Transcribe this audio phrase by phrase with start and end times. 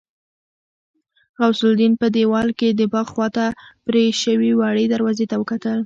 [1.37, 3.45] غوث الدين په دېوال کې د باغ خواته
[3.85, 5.79] پرې شوې وړې دروازې ته وکتل.